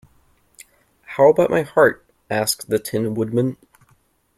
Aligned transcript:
How 1.03 1.29
about 1.29 1.51
my 1.51 1.61
heart? 1.61 2.03
asked 2.27 2.71
the 2.71 2.79
Tin 2.79 3.13
Woodman. 3.13 3.57